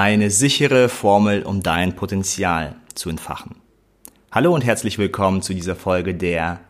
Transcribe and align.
Eine 0.00 0.30
sichere 0.30 0.88
Formel, 0.88 1.42
um 1.42 1.60
dein 1.60 1.96
Potenzial 1.96 2.76
zu 2.94 3.10
entfachen. 3.10 3.56
Hallo 4.30 4.54
und 4.54 4.64
herzlich 4.64 4.96
willkommen 4.96 5.42
zu 5.42 5.54
dieser 5.54 5.74
Folge 5.74 6.14
der 6.14 6.60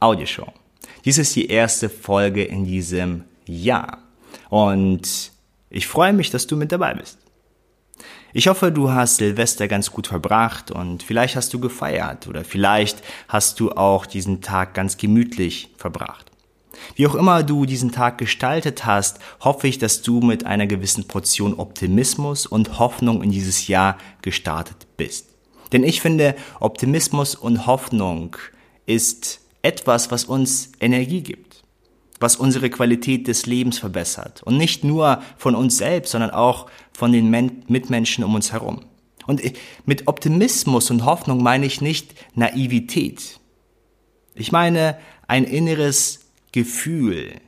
Audioshow. 0.00 0.50
Dies 1.04 1.18
ist 1.18 1.36
die 1.36 1.50
erste 1.50 1.90
Folge 1.90 2.42
in 2.42 2.64
diesem 2.64 3.24
Jahr 3.44 3.98
und 4.48 5.30
ich 5.68 5.86
freue 5.86 6.14
mich, 6.14 6.30
dass 6.30 6.46
du 6.46 6.56
mit 6.56 6.72
dabei 6.72 6.94
bist. 6.94 7.18
Ich 8.32 8.48
hoffe, 8.48 8.72
du 8.72 8.90
hast 8.90 9.16
Silvester 9.16 9.68
ganz 9.68 9.90
gut 9.90 10.06
verbracht 10.06 10.70
und 10.70 11.02
vielleicht 11.02 11.36
hast 11.36 11.52
du 11.52 11.60
gefeiert 11.60 12.28
oder 12.28 12.44
vielleicht 12.44 13.02
hast 13.28 13.60
du 13.60 13.72
auch 13.72 14.06
diesen 14.06 14.40
Tag 14.40 14.72
ganz 14.72 14.96
gemütlich 14.96 15.68
verbracht. 15.76 16.29
Wie 16.94 17.06
auch 17.06 17.14
immer 17.14 17.42
du 17.42 17.66
diesen 17.66 17.92
Tag 17.92 18.18
gestaltet 18.18 18.84
hast, 18.84 19.18
hoffe 19.40 19.68
ich, 19.68 19.78
dass 19.78 20.02
du 20.02 20.20
mit 20.20 20.46
einer 20.46 20.66
gewissen 20.66 21.06
Portion 21.08 21.54
Optimismus 21.54 22.46
und 22.46 22.78
Hoffnung 22.78 23.22
in 23.22 23.30
dieses 23.30 23.68
Jahr 23.68 23.98
gestartet 24.22 24.86
bist. 24.96 25.26
Denn 25.72 25.84
ich 25.84 26.00
finde, 26.00 26.34
Optimismus 26.58 27.34
und 27.34 27.66
Hoffnung 27.66 28.36
ist 28.86 29.40
etwas, 29.62 30.10
was 30.10 30.24
uns 30.24 30.72
Energie 30.80 31.22
gibt, 31.22 31.62
was 32.18 32.36
unsere 32.36 32.70
Qualität 32.70 33.28
des 33.28 33.46
Lebens 33.46 33.78
verbessert. 33.78 34.42
Und 34.42 34.56
nicht 34.56 34.84
nur 34.84 35.22
von 35.36 35.54
uns 35.54 35.76
selbst, 35.76 36.12
sondern 36.12 36.30
auch 36.30 36.66
von 36.92 37.12
den 37.12 37.30
Mitmenschen 37.68 38.24
um 38.24 38.34
uns 38.34 38.52
herum. 38.52 38.84
Und 39.26 39.42
mit 39.86 40.08
Optimismus 40.08 40.90
und 40.90 41.04
Hoffnung 41.04 41.42
meine 41.42 41.66
ich 41.66 41.80
nicht 41.80 42.14
Naivität. 42.34 43.38
Ich 44.34 44.50
meine 44.50 44.98
ein 45.28 45.44
inneres 45.44 46.29
Gefühl, 46.52 47.40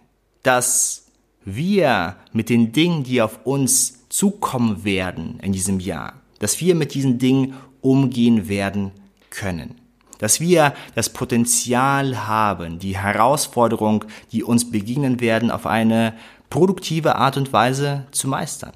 dass 0.43 1.07
wir 1.45 2.17
mit 2.33 2.49
den 2.49 2.73
Dingen, 2.73 3.05
die 3.05 3.23
auf 3.23 3.45
uns 3.45 4.09
zukommen 4.09 4.85
werden 4.85 5.41
in 5.41 5.53
diesem 5.53 5.81
Jahr, 5.81 6.15
dass 6.39 6.61
wir 6.61 6.75
mit 6.75 6.95
diesen 6.95 7.19
Dingen 7.19 7.55
umgehen 7.81 8.49
werden 8.49 8.93
können. 9.31 9.77
Dass 10.19 10.41
wir 10.41 10.75
das 10.95 11.11
Potenzial 11.11 12.29
haben, 12.29 12.79
die 12.79 12.97
Herausforderung, 12.97 14.05
die 14.31 14.45
uns 14.45 14.71
begegnen 14.71 15.21
werden, 15.21 15.51
auf 15.51 15.67
eine 15.67 16.15
produktive 16.49 17.17
Art 17.17 17.37
und 17.37 17.53
Weise 17.53 18.07
zu 18.13 18.29
meistern. 18.29 18.75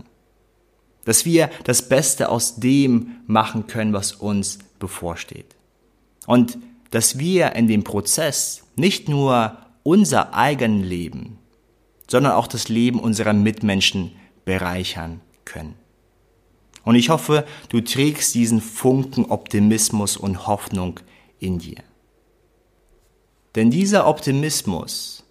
Dass 1.05 1.25
wir 1.25 1.51
das 1.63 1.89
Beste 1.89 2.31
aus 2.31 2.57
dem 2.57 3.19
machen 3.27 3.69
können, 3.69 3.93
was 3.93 4.13
uns 4.13 4.59
bevorsteht. 4.81 5.55
Und 6.27 6.59
dass 6.91 7.19
wir 7.19 7.55
in 7.55 7.69
dem 7.69 7.85
Prozess 7.85 8.65
nicht 8.75 9.09
nur 9.09 9.57
unser 9.87 10.35
eigen 10.35 10.83
Leben, 10.83 11.39
sondern 12.09 12.33
auch 12.33 12.49
das 12.49 12.69
Leben 12.69 12.99
unserer 12.99 13.33
Mitmenschen 13.33 14.11
bereichern 14.45 15.21
können. 15.45 15.77
Und 16.83 16.97
ich 16.97 17.09
hoffe, 17.09 17.47
du 17.69 17.81
trägst 17.81 18.35
diesen 18.35 18.61
Funken 18.61 19.27
Optimismus 19.27 20.17
und 20.17 20.49
Hoffnung 20.49 20.99
in 21.39 21.61
dir. 21.61 21.83
Denn 23.55 23.71
dieser 23.71 24.09
Optimismus 24.09 25.25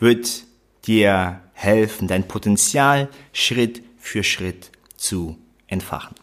wird 0.00 0.42
dir 0.88 1.40
helfen, 1.52 2.08
dein 2.08 2.26
Potenzial 2.26 3.08
Schritt 3.32 3.80
für 3.96 4.24
Schritt 4.24 4.72
zu 4.96 5.38
entfachen. 5.68 6.16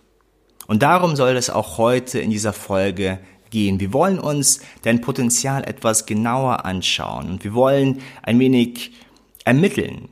Und 0.68 0.84
darum 0.84 1.16
soll 1.16 1.38
es 1.38 1.50
auch 1.50 1.78
heute 1.78 2.20
in 2.20 2.32
dieser 2.32 2.52
Folge 2.52 3.20
gehen. 3.50 3.80
Wir 3.80 3.94
wollen 3.94 4.20
uns 4.20 4.62
dein 4.84 5.02
Potenzial 5.02 5.64
etwas 5.64 6.06
genauer 6.06 6.66
anschauen 6.66 7.30
und 7.30 7.44
wir 7.44 7.54
wollen 7.54 8.02
ein 8.24 8.40
wenig 8.40 8.92
ermitteln, 9.46 10.10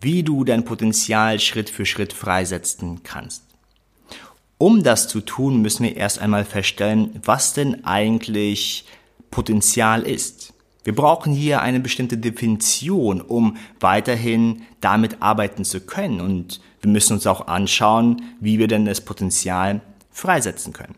wie 0.00 0.22
du 0.22 0.44
dein 0.44 0.64
Potenzial 0.64 1.40
Schritt 1.40 1.70
für 1.70 1.86
Schritt 1.86 2.12
freisetzen 2.12 3.02
kannst. 3.02 3.44
Um 4.58 4.82
das 4.82 5.08
zu 5.08 5.20
tun, 5.20 5.62
müssen 5.62 5.84
wir 5.84 5.96
erst 5.96 6.18
einmal 6.18 6.44
feststellen, 6.44 7.20
was 7.24 7.54
denn 7.54 7.84
eigentlich 7.84 8.86
Potenzial 9.30 10.02
ist. 10.02 10.52
Wir 10.84 10.94
brauchen 10.94 11.32
hier 11.32 11.60
eine 11.60 11.80
bestimmte 11.80 12.16
Definition, 12.16 13.20
um 13.20 13.56
weiterhin 13.78 14.62
damit 14.80 15.20
arbeiten 15.20 15.64
zu 15.64 15.80
können. 15.80 16.20
Und 16.20 16.60
wir 16.80 16.90
müssen 16.90 17.12
uns 17.12 17.26
auch 17.26 17.46
anschauen, 17.46 18.22
wie 18.40 18.58
wir 18.58 18.68
denn 18.68 18.84
das 18.84 19.02
Potenzial 19.02 19.80
freisetzen 20.10 20.72
können. 20.72 20.94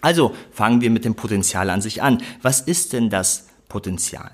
Also 0.00 0.34
fangen 0.52 0.80
wir 0.80 0.90
mit 0.90 1.04
dem 1.04 1.14
Potenzial 1.14 1.70
an 1.70 1.80
sich 1.80 2.02
an. 2.02 2.22
Was 2.42 2.60
ist 2.60 2.92
denn 2.92 3.10
das 3.10 3.46
Potenzial? 3.68 4.32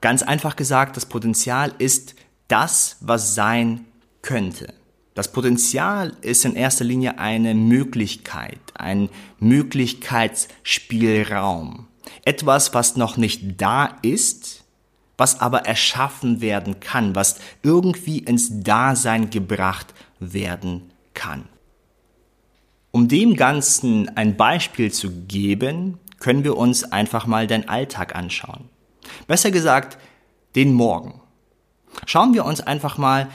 Ganz 0.00 0.22
einfach 0.22 0.56
gesagt, 0.56 0.96
das 0.96 1.06
Potenzial 1.06 1.72
ist 1.78 2.14
das, 2.48 2.96
was 3.00 3.34
sein 3.34 3.86
könnte. 4.22 4.72
Das 5.14 5.32
Potenzial 5.32 6.16
ist 6.22 6.44
in 6.44 6.56
erster 6.56 6.84
Linie 6.84 7.18
eine 7.18 7.54
Möglichkeit, 7.54 8.58
ein 8.74 9.08
Möglichkeitsspielraum. 9.38 11.86
Etwas, 12.24 12.74
was 12.74 12.96
noch 12.96 13.16
nicht 13.16 13.62
da 13.62 13.96
ist, 14.02 14.64
was 15.16 15.40
aber 15.40 15.60
erschaffen 15.60 16.40
werden 16.40 16.80
kann, 16.80 17.14
was 17.14 17.36
irgendwie 17.62 18.18
ins 18.18 18.62
Dasein 18.62 19.30
gebracht 19.30 19.94
werden 20.18 20.90
kann. 21.14 21.44
Um 22.94 23.08
dem 23.08 23.34
Ganzen 23.34 24.16
ein 24.16 24.36
Beispiel 24.36 24.92
zu 24.92 25.10
geben, 25.26 25.98
können 26.20 26.44
wir 26.44 26.56
uns 26.56 26.84
einfach 26.84 27.26
mal 27.26 27.48
den 27.48 27.68
Alltag 27.68 28.14
anschauen. 28.14 28.68
Besser 29.26 29.50
gesagt, 29.50 29.98
den 30.54 30.72
Morgen. 30.72 31.20
Schauen 32.06 32.34
wir 32.34 32.44
uns 32.44 32.60
einfach 32.60 32.96
mal 32.96 33.28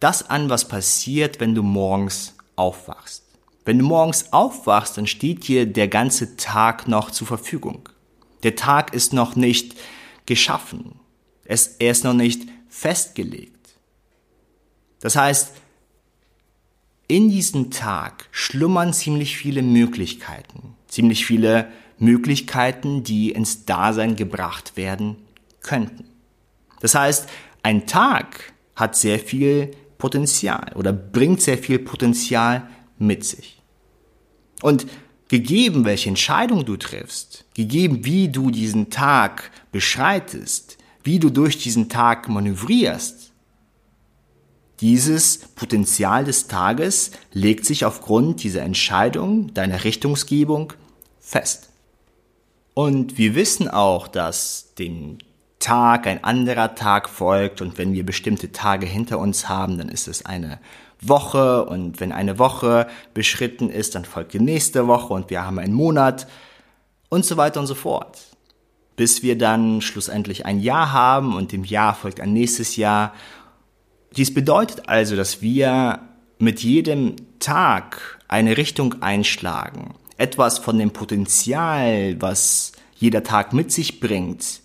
das 0.00 0.28
an, 0.28 0.50
was 0.50 0.66
passiert, 0.66 1.38
wenn 1.38 1.54
du 1.54 1.62
morgens 1.62 2.34
aufwachst. 2.56 3.22
Wenn 3.64 3.78
du 3.78 3.84
morgens 3.84 4.32
aufwachst, 4.32 4.98
dann 4.98 5.06
steht 5.06 5.46
dir 5.46 5.66
der 5.66 5.86
ganze 5.86 6.36
Tag 6.36 6.88
noch 6.88 7.12
zur 7.12 7.28
Verfügung. 7.28 7.88
Der 8.42 8.56
Tag 8.56 8.92
ist 8.92 9.12
noch 9.12 9.36
nicht 9.36 9.76
geschaffen. 10.26 10.98
Es, 11.44 11.76
er 11.78 11.92
ist 11.92 12.02
noch 12.02 12.12
nicht 12.12 12.48
festgelegt. 12.68 13.78
Das 14.98 15.14
heißt, 15.14 15.52
in 17.08 17.28
diesem 17.30 17.70
Tag 17.70 18.28
schlummern 18.30 18.92
ziemlich 18.92 19.36
viele 19.36 19.62
Möglichkeiten, 19.62 20.74
ziemlich 20.88 21.24
viele 21.26 21.70
Möglichkeiten, 21.98 23.04
die 23.04 23.30
ins 23.30 23.64
Dasein 23.64 24.16
gebracht 24.16 24.76
werden 24.76 25.16
könnten. 25.60 26.04
Das 26.80 26.94
heißt, 26.94 27.28
ein 27.62 27.86
Tag 27.86 28.52
hat 28.74 28.96
sehr 28.96 29.18
viel 29.18 29.70
Potenzial 29.98 30.72
oder 30.74 30.92
bringt 30.92 31.40
sehr 31.40 31.58
viel 31.58 31.78
Potenzial 31.78 32.68
mit 32.98 33.24
sich. 33.24 33.62
Und 34.62 34.86
gegeben, 35.28 35.84
welche 35.84 36.08
Entscheidung 36.08 36.64
du 36.64 36.76
triffst, 36.76 37.44
gegeben, 37.54 38.04
wie 38.04 38.28
du 38.28 38.50
diesen 38.50 38.90
Tag 38.90 39.50
beschreitest, 39.72 40.78
wie 41.02 41.18
du 41.18 41.30
durch 41.30 41.58
diesen 41.58 41.88
Tag 41.88 42.28
manövrierst, 42.28 43.32
dieses 44.80 45.38
Potenzial 45.38 46.24
des 46.24 46.48
Tages 46.48 47.12
legt 47.32 47.64
sich 47.64 47.84
aufgrund 47.84 48.42
dieser 48.42 48.62
Entscheidung, 48.62 49.54
deiner 49.54 49.84
Richtungsgebung 49.84 50.72
fest. 51.18 51.70
Und 52.74 53.16
wir 53.16 53.34
wissen 53.34 53.68
auch, 53.68 54.06
dass 54.06 54.74
dem 54.74 55.18
Tag 55.58 56.06
ein 56.06 56.22
anderer 56.22 56.74
Tag 56.74 57.08
folgt 57.08 57.62
und 57.62 57.78
wenn 57.78 57.94
wir 57.94 58.04
bestimmte 58.04 58.52
Tage 58.52 58.86
hinter 58.86 59.18
uns 59.18 59.48
haben, 59.48 59.78
dann 59.78 59.88
ist 59.88 60.06
es 60.06 60.26
eine 60.26 60.60
Woche 61.00 61.64
und 61.64 62.00
wenn 62.00 62.12
eine 62.12 62.38
Woche 62.38 62.86
beschritten 63.14 63.70
ist, 63.70 63.94
dann 63.94 64.04
folgt 64.04 64.34
die 64.34 64.40
nächste 64.40 64.86
Woche 64.86 65.12
und 65.14 65.30
wir 65.30 65.44
haben 65.44 65.58
einen 65.58 65.72
Monat 65.72 66.26
und 67.08 67.24
so 67.24 67.36
weiter 67.36 67.60
und 67.60 67.66
so 67.66 67.74
fort. 67.74 68.18
Bis 68.96 69.22
wir 69.22 69.36
dann 69.36 69.80
schlussendlich 69.80 70.46
ein 70.46 70.60
Jahr 70.60 70.92
haben 70.92 71.34
und 71.34 71.52
dem 71.52 71.64
Jahr 71.64 71.94
folgt 71.94 72.20
ein 72.20 72.32
nächstes 72.32 72.76
Jahr 72.76 73.14
dies 74.14 74.32
bedeutet 74.32 74.88
also, 74.88 75.16
dass 75.16 75.42
wir 75.42 76.00
mit 76.38 76.60
jedem 76.62 77.16
Tag 77.38 78.20
eine 78.28 78.56
Richtung 78.56 79.02
einschlagen, 79.02 79.94
etwas 80.16 80.58
von 80.58 80.78
dem 80.78 80.90
Potenzial, 80.90 82.20
was 82.20 82.72
jeder 82.96 83.22
Tag 83.22 83.52
mit 83.52 83.72
sich 83.72 84.00
bringt, 84.00 84.60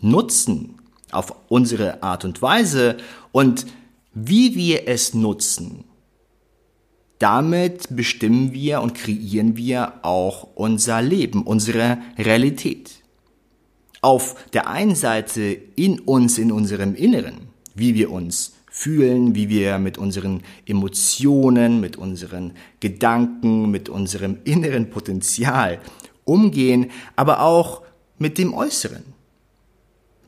nutzen 0.00 0.76
auf 1.12 1.34
unsere 1.48 2.02
Art 2.02 2.24
und 2.24 2.40
Weise 2.42 2.96
und 3.32 3.66
wie 4.12 4.54
wir 4.54 4.88
es 4.88 5.14
nutzen. 5.14 5.84
Damit 7.18 7.94
bestimmen 7.94 8.52
wir 8.52 8.80
und 8.80 8.94
kreieren 8.94 9.56
wir 9.56 9.94
auch 10.02 10.48
unser 10.54 11.02
Leben, 11.02 11.42
unsere 11.42 11.98
Realität. 12.16 13.02
Auf 14.00 14.36
der 14.54 14.68
einen 14.68 14.94
Seite 14.94 15.42
in 15.76 16.00
uns, 16.00 16.38
in 16.38 16.50
unserem 16.50 16.94
Inneren, 16.94 17.48
wie 17.74 17.94
wir 17.94 18.10
uns 18.10 18.54
fühlen, 18.70 19.34
wie 19.34 19.48
wir 19.48 19.78
mit 19.78 19.98
unseren 19.98 20.42
Emotionen, 20.64 21.80
mit 21.80 21.96
unseren 21.96 22.52
Gedanken, 22.78 23.70
mit 23.70 23.88
unserem 23.88 24.38
inneren 24.44 24.88
Potenzial 24.90 25.80
umgehen, 26.24 26.90
aber 27.16 27.42
auch 27.42 27.82
mit 28.18 28.38
dem 28.38 28.54
Äußeren. 28.54 29.02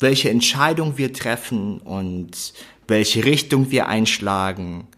Welche 0.01 0.31
Entscheidung 0.31 0.99
wir 0.99 1.13
treffen 1.13 1.79
und 1.79 2.53
welche 2.89 3.25
Richtung 3.25 3.71
wir 3.71 3.87
einschlagen, 3.87 4.89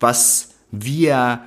was 0.00 0.50
wir 0.72 1.44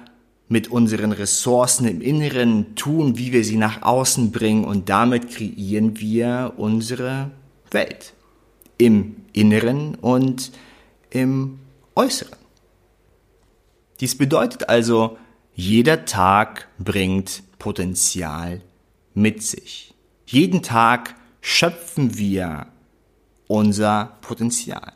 mit 0.48 0.70
unseren 0.70 1.12
Ressourcen 1.12 1.88
im 1.88 2.02
Inneren 2.02 2.76
tun, 2.76 3.18
wie 3.18 3.34
wir 3.34 3.44
sie 3.44 3.58
nach 3.58 3.82
außen 3.82 4.32
bringen 4.32 4.64
und 4.64 4.88
damit 4.90 5.30
kreieren 5.30 6.00
wir 6.00 6.54
unsere 6.56 7.32
Welt 7.72 8.14
im 8.78 9.18
Inneren 9.34 9.96
und 9.96 10.52
im 11.16 11.60
Äußeren. 11.96 12.38
Dies 14.02 14.18
bedeutet 14.18 14.68
also, 14.68 15.18
jeder 15.54 16.04
Tag 16.04 16.68
bringt 16.78 17.44
Potenzial 17.58 18.62
mit 19.14 19.42
sich. 19.42 19.94
Jeden 20.26 20.62
Tag 20.62 21.16
schöpfen 21.40 22.18
wir 22.18 22.68
unser 23.48 24.18
Potenzial. 24.20 24.92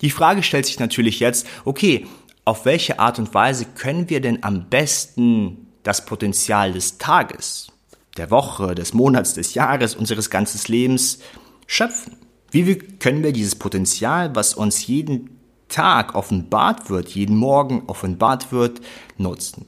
Die 0.00 0.10
Frage 0.10 0.42
stellt 0.42 0.66
sich 0.66 0.80
natürlich 0.80 1.20
jetzt, 1.20 1.46
okay, 1.64 2.08
auf 2.44 2.64
welche 2.64 2.98
Art 2.98 3.20
und 3.20 3.32
Weise 3.32 3.66
können 3.66 4.10
wir 4.10 4.20
denn 4.20 4.42
am 4.42 4.68
besten 4.68 5.68
das 5.84 6.04
Potenzial 6.04 6.72
des 6.72 6.98
Tages, 6.98 7.68
der 8.16 8.32
Woche, 8.32 8.74
des 8.74 8.94
Monats, 8.94 9.34
des 9.34 9.54
Jahres, 9.54 9.94
unseres 9.94 10.28
ganzen 10.28 10.60
Lebens 10.72 11.20
schöpfen? 11.68 12.16
Wie 12.50 12.74
können 12.74 13.22
wir 13.22 13.32
dieses 13.32 13.54
Potenzial, 13.54 14.34
was 14.34 14.54
uns 14.54 14.86
jeden 14.86 15.31
Tag 15.72 16.14
offenbart 16.14 16.90
wird, 16.90 17.08
jeden 17.08 17.36
Morgen 17.36 17.82
offenbart 17.86 18.52
wird, 18.52 18.80
nutzen? 19.16 19.66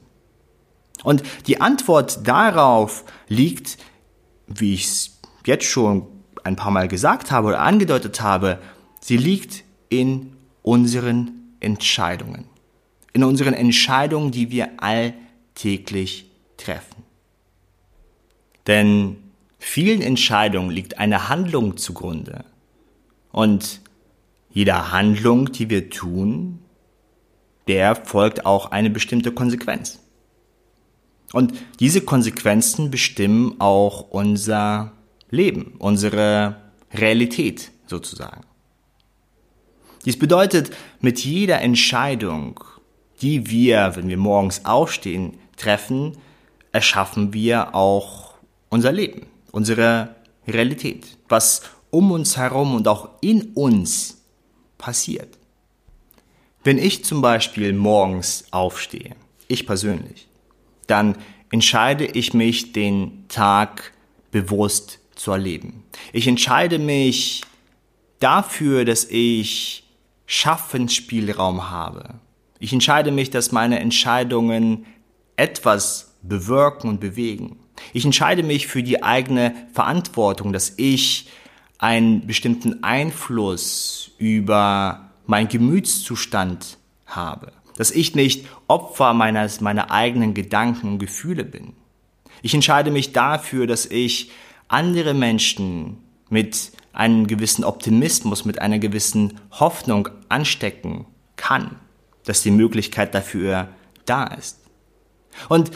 Und 1.03 1.23
die 1.47 1.61
Antwort 1.61 2.27
darauf 2.27 3.03
liegt, 3.27 3.77
wie 4.47 4.73
ich 4.73 4.85
es 4.85 5.19
jetzt 5.45 5.65
schon 5.65 6.07
ein 6.43 6.55
paar 6.55 6.71
Mal 6.71 6.87
gesagt 6.87 7.31
habe 7.31 7.49
oder 7.49 7.61
angedeutet 7.61 8.21
habe, 8.21 8.59
sie 9.01 9.17
liegt 9.17 9.63
in 9.89 10.35
unseren 10.61 11.53
Entscheidungen. 11.59 12.45
In 13.13 13.23
unseren 13.23 13.53
Entscheidungen, 13.53 14.31
die 14.31 14.51
wir 14.51 14.69
alltäglich 14.77 16.29
treffen. 16.57 17.03
Denn 18.67 19.17
vielen 19.59 20.01
Entscheidungen 20.01 20.69
liegt 20.69 20.97
eine 20.97 21.29
Handlung 21.29 21.77
zugrunde. 21.77 22.45
Und 23.31 23.81
jeder 24.55 24.93
Handlung, 24.93 25.51
die 25.51 25.69
wir 25.69 25.89
tun, 25.89 26.59
der 27.67 27.93
folgt 27.93 28.45
auch 28.45 28.71
eine 28.71 28.89
bestimmte 28.89 29.33
Konsequenz. 29.33 29.99
Und 31.33 31.53
diese 31.81 31.99
Konsequenzen 31.99 32.89
bestimmen 32.89 33.55
auch 33.59 34.09
unser 34.11 34.93
Leben, 35.29 35.75
unsere 35.77 36.55
Realität 36.93 37.71
sozusagen. 37.85 38.45
Dies 40.05 40.17
bedeutet, 40.17 40.71
mit 41.01 41.19
jeder 41.25 41.61
Entscheidung, 41.61 42.63
die 43.21 43.49
wir, 43.49 43.91
wenn 43.97 44.07
wir 44.07 44.17
morgens 44.17 44.63
aufstehen, 44.63 45.33
treffen, 45.57 46.13
erschaffen 46.71 47.33
wir 47.33 47.75
auch 47.75 48.35
unser 48.69 48.93
Leben, 48.93 49.25
unsere 49.51 50.15
Realität, 50.47 51.17
was 51.27 51.63
um 51.89 52.11
uns 52.11 52.37
herum 52.37 52.73
und 52.73 52.87
auch 52.87 53.09
in 53.19 53.51
uns 53.53 54.14
passiert. 54.85 55.39
Wenn 56.63 56.77
ich 56.77 57.03
zum 57.03 57.19
Beispiel 57.19 57.73
morgens 57.73 58.45
aufstehe, 58.51 59.15
ich 59.47 59.65
persönlich, 59.65 60.27
dann 60.85 61.17
entscheide 61.49 62.05
ich 62.05 62.35
mich, 62.35 62.71
den 62.71 63.27
Tag 63.27 63.93
bewusst 64.29 64.99
zu 65.15 65.31
erleben. 65.31 65.83
Ich 66.13 66.27
entscheide 66.27 66.77
mich 66.77 67.41
dafür, 68.19 68.85
dass 68.85 69.05
ich 69.05 69.85
Schaffensspielraum 70.27 71.71
habe. 71.71 72.19
Ich 72.59 72.71
entscheide 72.71 73.09
mich, 73.09 73.31
dass 73.31 73.51
meine 73.51 73.79
Entscheidungen 73.79 74.85
etwas 75.35 76.13
bewirken 76.21 76.89
und 76.89 76.99
bewegen. 76.99 77.57
Ich 77.91 78.05
entscheide 78.05 78.43
mich 78.43 78.67
für 78.67 78.83
die 78.83 79.01
eigene 79.01 79.55
Verantwortung, 79.73 80.53
dass 80.53 80.73
ich 80.77 81.27
einen 81.77 82.25
bestimmten 82.25 82.83
Einfluss 82.83 84.11
über 84.17 85.11
meinen 85.25 85.47
Gemütszustand 85.47 86.77
habe 87.05 87.51
dass 87.77 87.91
ich 87.91 88.15
nicht 88.15 88.45
Opfer 88.67 89.13
meines, 89.13 89.61
meiner 89.61 89.91
eigenen 89.91 90.33
Gedanken 90.33 90.93
und 90.93 90.99
Gefühle 90.99 91.43
bin. 91.43 91.73
Ich 92.41 92.53
entscheide 92.53 92.91
mich 92.91 93.11
dafür, 93.11 93.67
dass 93.67 93.85
ich 93.85 94.31
andere 94.67 95.13
Menschen 95.13 95.97
mit 96.29 96.71
einem 96.93 97.27
gewissen 97.27 97.63
Optimismus, 97.63 98.45
mit 98.45 98.61
einer 98.61 98.79
gewissen 98.79 99.39
Hoffnung 99.51 100.09
anstecken 100.29 101.05
kann, 101.35 101.75
dass 102.23 102.41
die 102.41 102.51
Möglichkeit 102.51 103.13
dafür 103.13 103.69
da 104.05 104.25
ist. 104.25 104.59
Und 105.49 105.71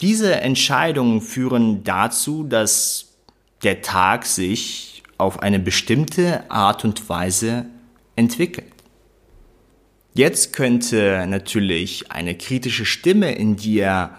diese 0.00 0.40
Entscheidungen 0.40 1.20
führen 1.20 1.84
dazu, 1.84 2.44
dass 2.44 3.14
der 3.62 3.82
Tag 3.82 4.24
sich 4.24 4.91
auf 5.22 5.40
eine 5.40 5.58
bestimmte 5.58 6.50
Art 6.50 6.84
und 6.84 7.08
Weise 7.08 7.66
entwickelt. 8.16 8.66
Jetzt 10.14 10.52
könnte 10.52 11.24
natürlich 11.26 12.10
eine 12.12 12.34
kritische 12.34 12.84
Stimme 12.84 13.32
in 13.32 13.56
dir 13.56 14.10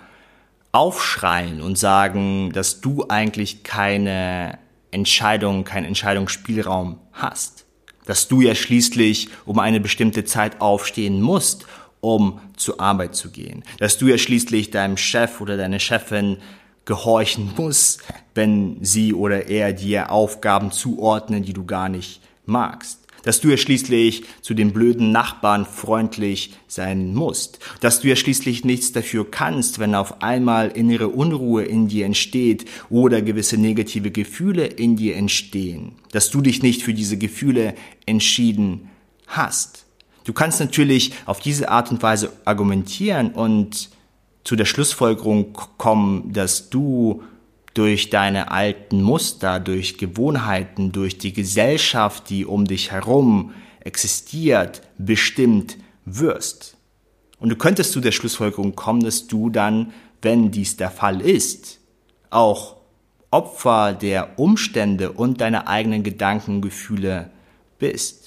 aufschreien 0.72 1.62
und 1.62 1.78
sagen, 1.78 2.52
dass 2.52 2.82
du 2.82 3.06
eigentlich 3.10 3.64
keine 3.64 4.58
Entscheidung, 4.90 5.66
keinen 5.66 5.86
Entscheidungsspielraum 5.86 7.00
hast. 7.12 7.66
Dass 8.06 8.28
du 8.28 8.42
ja 8.42 8.56
schließlich 8.56 9.30
um 9.46 9.60
eine 9.60 9.80
bestimmte 9.80 10.26
Zeit 10.26 10.62
aufstehen 10.62 11.22
musst, 11.22 11.68
um 12.02 12.42
zur 12.58 12.82
Arbeit 12.82 13.16
zu 13.16 13.30
gehen. 13.30 13.64
Dass 13.78 13.98
du 13.98 14.08
ja 14.08 14.18
schließlich 14.18 14.72
deinem 14.72 14.98
Chef 14.98 15.42
oder 15.42 15.58
deiner 15.58 15.80
Chefin 15.80 16.38
gehorchen 16.86 17.52
musst, 17.56 18.02
wenn 18.36 18.78
sie 18.82 19.14
oder 19.14 19.48
er 19.48 19.74
dir 19.74 20.12
Aufgaben 20.12 20.72
zuordnen, 20.72 21.44
die 21.44 21.54
du 21.54 21.66
gar 21.66 21.90
nicht 21.90 22.22
magst. 22.46 23.00
Dass 23.24 23.40
du 23.40 23.50
ja 23.50 23.56
schließlich 23.56 24.26
zu 24.42 24.54
den 24.54 24.74
blöden 24.74 25.14
Nachbarn 25.14 25.66
freundlich 25.66 26.56
sein 26.68 27.14
musst, 27.16 27.60
dass 27.80 28.02
du 28.02 28.10
ja 28.10 28.18
schließlich 28.18 28.66
nichts 28.66 28.92
dafür 28.92 29.30
kannst, 29.30 29.80
wenn 29.80 29.96
auf 29.96 30.22
einmal 30.22 30.70
innere 30.70 31.08
Unruhe 31.08 31.64
in 31.64 31.88
dir 31.88 32.06
entsteht 32.06 32.66
oder 32.90 33.22
gewisse 33.22 33.58
negative 33.58 34.12
Gefühle 34.12 34.66
in 34.66 34.98
dir 34.98 35.16
entstehen, 35.16 35.94
dass 36.12 36.32
du 36.32 36.42
dich 36.42 36.64
nicht 36.64 36.84
für 36.84 36.94
diese 36.94 37.18
Gefühle 37.18 37.76
entschieden 38.06 38.90
hast. 39.28 39.86
Du 40.26 40.34
kannst 40.34 40.60
natürlich 40.60 41.14
auf 41.26 41.40
diese 41.40 41.70
Art 41.70 41.92
und 41.92 42.04
Weise 42.04 42.34
argumentieren 42.44 43.32
und 43.32 43.90
zu 44.44 44.56
der 44.56 44.66
Schlussfolgerung 44.66 45.54
kommen, 45.78 46.34
dass 46.34 46.70
du 46.70 47.24
durch 47.74 48.10
deine 48.10 48.52
alten 48.52 49.02
Muster, 49.02 49.60
durch 49.60 49.98
Gewohnheiten, 49.98 50.92
durch 50.92 51.18
die 51.18 51.34
Gesellschaft, 51.34 52.30
die 52.30 52.46
um 52.46 52.66
dich 52.66 52.92
herum 52.92 53.54
existiert, 53.80 54.82
bestimmt 54.98 55.78
wirst. 56.06 56.78
Und 57.40 57.50
du 57.50 57.56
könntest 57.56 57.92
zu 57.92 58.00
der 58.00 58.12
Schlussfolgerung 58.12 58.76
kommen, 58.76 59.04
dass 59.04 59.28
du 59.28 59.50
dann, 59.50 59.92
wenn 60.22 60.52
dies 60.52 60.78
der 60.78 60.92
Fall 60.92 61.20
ist, 61.20 61.80
auch 62.30 62.78
Opfer 63.32 63.94
der 63.94 64.38
Umstände 64.38 65.12
und 65.12 65.42
deiner 65.42 65.68
eigenen 65.68 66.04
Gedanken, 66.04 66.62
Gefühle 66.62 67.32
bist. 67.80 68.23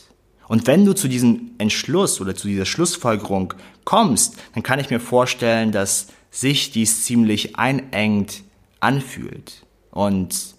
Und 0.49 0.67
wenn 0.67 0.85
du 0.85 0.95
zu 0.95 1.09
diesem 1.09 1.53
Entschluss 1.59 2.21
oder 2.21 2.35
zu 2.35 2.49
dieser 2.49 2.67
Schlussfolgerung 2.67 3.55
kommst, 3.85 4.37
dann 4.55 4.63
kann 4.63 4.79
ich 4.79 4.91
mir 4.91 5.01
vorstellen, 5.01 5.73
dass 5.73 6.09
sich 6.31 6.71
dies 6.71 7.05
ziemlich 7.05 7.57
einengt 7.57 8.43
anfühlt 8.81 9.65
und 9.91 10.55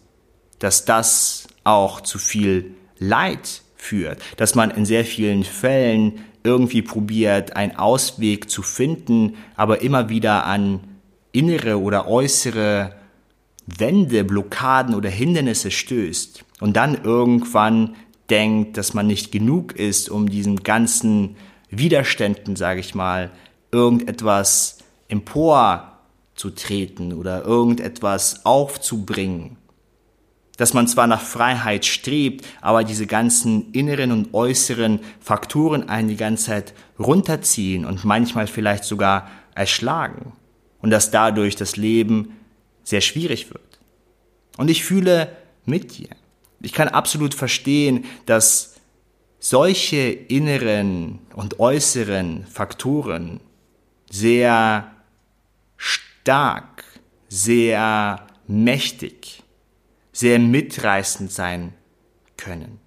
dass 0.60 0.86
das 0.86 1.48
auch 1.64 2.02
zu 2.02 2.18
viel 2.18 2.76
Leid 2.98 3.62
führt, 3.76 4.22
dass 4.38 4.56
man 4.56 4.72
in 4.72 4.86
sehr 4.86 5.06
vielen 5.06 5.44
Fällen 5.44 6.20
irgendwie 6.44 6.82
probiert, 6.82 7.56
einen 7.56 7.76
Ausweg 7.76 8.50
zu 8.50 8.64
finden, 8.64 9.36
aber 9.56 9.82
immer 9.82 10.10
wieder 10.10 10.46
an 10.46 10.80
innere 11.32 11.80
oder 11.80 12.08
äußere 12.08 12.96
Wände, 13.68 14.24
Blockaden 14.24 14.96
oder 14.96 15.10
Hindernisse 15.10 15.72
stößt 15.72 16.44
und 16.60 16.76
dann 16.76 17.04
irgendwann 17.04 17.96
denkt, 18.30 18.78
dass 18.78 18.94
man 18.94 19.08
nicht 19.08 19.32
genug 19.32 19.74
ist, 19.74 20.10
um 20.10 20.30
diesen 20.30 20.64
ganzen 20.64 21.36
Widerständen, 21.70 22.56
sage 22.56 22.80
ich 22.80 22.96
mal, 22.96 23.32
irgendetwas 23.72 24.80
empor 25.08 26.00
zu 26.36 26.52
treten 26.52 27.14
oder 27.14 27.46
irgendetwas 27.46 28.46
aufzubringen. 28.46 29.58
Dass 30.58 30.74
man 30.74 30.88
zwar 30.88 31.08
nach 31.08 31.22
Freiheit 31.22 31.86
strebt, 31.86 32.46
aber 32.62 32.84
diese 32.84 33.06
ganzen 33.06 33.72
inneren 33.74 34.12
und 34.12 34.34
äußeren 34.34 35.00
Faktoren 35.20 35.88
einen 35.88 36.08
die 36.08 36.16
ganze 36.16 36.46
Zeit 36.46 36.74
runterziehen 36.98 37.86
und 37.86 38.06
manchmal 38.06 38.48
vielleicht 38.48 38.84
sogar 38.84 39.30
erschlagen. 39.54 40.34
Und 40.82 40.90
dass 40.90 41.12
dadurch 41.12 41.56
das 41.56 41.78
Leben 41.78 42.34
sehr 42.84 43.02
schwierig 43.02 43.52
wird. 43.52 43.80
Und 44.58 44.70
ich 44.70 44.84
fühle 44.84 45.36
mit 45.66 45.98
dir. 45.98 46.10
Ich 46.62 46.74
kann 46.74 46.88
absolut 46.88 47.34
verstehen, 47.34 48.06
dass 48.26 48.76
solche 49.40 50.10
inneren 50.10 51.20
und 51.36 51.60
äußeren 51.60 52.46
Faktoren 52.46 53.40
sehr 54.10 54.92
stark, 55.78 56.84
sehr 57.28 58.26
mächtig, 58.48 59.44
sehr 60.12 60.40
mitreißend 60.40 61.32
sein 61.32 61.74
können. 62.38 62.80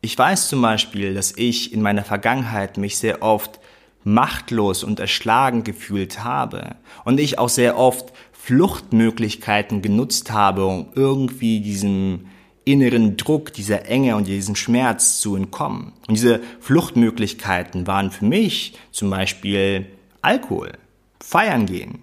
Ich 0.00 0.16
weiß 0.16 0.48
zum 0.48 0.62
Beispiel, 0.62 1.14
dass 1.14 1.32
ich 1.36 1.72
in 1.72 1.82
meiner 1.82 2.04
Vergangenheit 2.04 2.78
mich 2.78 2.98
sehr 2.98 3.22
oft 3.22 3.58
machtlos 4.04 4.84
und 4.84 5.00
erschlagen 5.00 5.64
gefühlt 5.64 6.22
habe 6.24 6.76
und 7.04 7.18
ich 7.20 7.38
auch 7.38 7.48
sehr 7.48 7.76
oft 7.76 8.12
Fluchtmöglichkeiten 8.32 9.82
genutzt 9.82 10.30
habe, 10.30 10.64
um 10.64 10.88
irgendwie 10.94 11.60
diesem 11.60 12.26
inneren 12.72 13.16
Druck, 13.16 13.52
dieser 13.52 13.86
Enge 13.86 14.16
und 14.16 14.26
diesem 14.26 14.56
Schmerz 14.56 15.20
zu 15.20 15.36
entkommen. 15.36 15.92
Und 16.06 16.14
diese 16.16 16.40
Fluchtmöglichkeiten 16.60 17.86
waren 17.86 18.10
für 18.10 18.24
mich 18.24 18.74
zum 18.90 19.10
Beispiel 19.10 19.86
Alkohol, 20.22 20.72
feiern 21.20 21.66
gehen, 21.66 22.00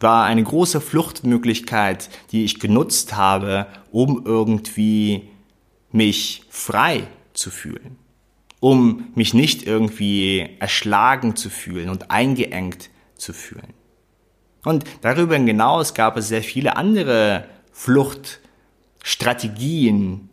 war 0.00 0.24
eine 0.24 0.42
große 0.42 0.80
Fluchtmöglichkeit, 0.80 2.08
die 2.32 2.44
ich 2.44 2.60
genutzt 2.60 3.16
habe, 3.16 3.66
um 3.90 4.22
irgendwie 4.24 5.28
mich 5.90 6.42
frei 6.50 7.06
zu 7.32 7.50
fühlen, 7.50 7.96
um 8.60 9.08
mich 9.14 9.34
nicht 9.34 9.66
irgendwie 9.66 10.48
erschlagen 10.58 11.36
zu 11.36 11.50
fühlen 11.50 11.88
und 11.88 12.10
eingeengt 12.10 12.90
zu 13.16 13.32
fühlen. 13.32 13.74
Und 14.64 14.84
darüber 15.00 15.36
hinaus 15.36 15.94
gab 15.94 16.16
es 16.16 16.28
sehr 16.28 16.42
viele 16.42 16.76
andere 16.76 17.44
Fluchtstrategien 18.98 20.28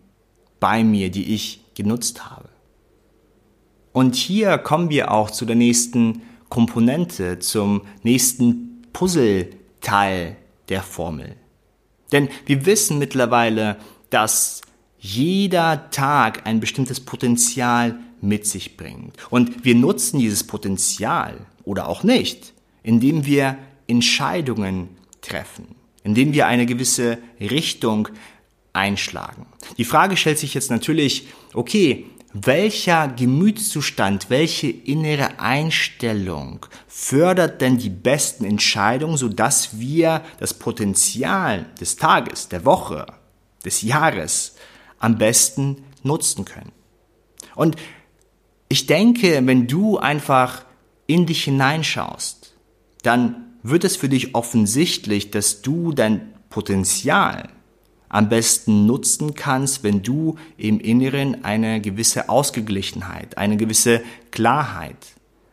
bei 0.59 0.83
mir, 0.83 1.09
die 1.09 1.33
ich 1.33 1.61
genutzt 1.75 2.29
habe. 2.29 2.49
Und 3.91 4.15
hier 4.15 4.57
kommen 4.57 4.89
wir 4.89 5.11
auch 5.11 5.31
zu 5.31 5.45
der 5.45 5.55
nächsten 5.55 6.21
Komponente, 6.49 7.39
zum 7.39 7.81
nächsten 8.03 8.83
Puzzleteil 8.93 10.37
der 10.69 10.83
Formel. 10.83 11.35
Denn 12.11 12.29
wir 12.45 12.65
wissen 12.65 12.99
mittlerweile, 12.99 13.77
dass 14.09 14.61
jeder 14.99 15.89
Tag 15.91 16.45
ein 16.45 16.59
bestimmtes 16.59 16.99
Potenzial 16.99 17.99
mit 18.21 18.45
sich 18.45 18.77
bringt. 18.77 19.15
Und 19.29 19.65
wir 19.65 19.75
nutzen 19.75 20.19
dieses 20.19 20.45
Potenzial 20.45 21.45
oder 21.63 21.87
auch 21.87 22.03
nicht, 22.03 22.53
indem 22.83 23.25
wir 23.25 23.57
Entscheidungen 23.87 24.89
treffen, 25.21 25.75
indem 26.03 26.33
wir 26.33 26.47
eine 26.47 26.65
gewisse 26.65 27.17
Richtung 27.39 28.09
einschlagen. 28.75 29.45
Die 29.77 29.85
Frage 29.85 30.17
stellt 30.17 30.39
sich 30.39 30.53
jetzt 30.53 30.71
natürlich, 30.71 31.27
okay, 31.53 32.05
welcher 32.33 33.07
Gemütszustand, 33.07 34.29
welche 34.29 34.67
innere 34.67 35.39
Einstellung 35.39 36.65
fördert 36.87 37.61
denn 37.61 37.77
die 37.77 37.89
besten 37.89 38.43
Entscheidungen, 38.43 39.15
sodass 39.15 39.79
wir 39.79 40.21
das 40.39 40.53
Potenzial 40.53 41.65
des 41.79 41.95
Tages, 41.95 42.49
der 42.49 42.65
Woche, 42.65 43.05
des 43.63 43.83
Jahres 43.83 44.55
am 44.99 45.17
besten 45.17 45.83
nutzen 46.03 46.43
können? 46.43 46.73
Und 47.55 47.77
ich 48.67 48.85
denke, 48.85 49.41
wenn 49.45 49.67
du 49.67 49.97
einfach 49.97 50.65
in 51.07 51.25
dich 51.25 51.45
hineinschaust, 51.45 52.53
dann 53.03 53.53
wird 53.63 53.85
es 53.85 53.95
für 53.95 54.09
dich 54.09 54.35
offensichtlich, 54.35 55.31
dass 55.31 55.61
du 55.61 55.93
dein 55.93 56.33
Potenzial, 56.49 57.49
am 58.15 58.29
besten 58.29 58.85
nutzen 58.85 59.35
kannst, 59.35 59.83
wenn 59.83 60.01
du 60.01 60.37
im 60.55 60.79
Inneren 60.79 61.43
eine 61.43 61.81
gewisse 61.81 62.29
Ausgeglichenheit, 62.29 63.37
eine 63.37 63.57
gewisse 63.57 64.01
Klarheit, 64.31 64.95